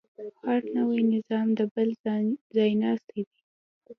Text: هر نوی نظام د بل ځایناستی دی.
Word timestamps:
هر 0.43 0.61
نوی 0.75 1.01
نظام 1.13 1.47
د 1.57 1.59
بل 1.73 1.89
ځایناستی 2.53 3.21
دی. 3.29 3.41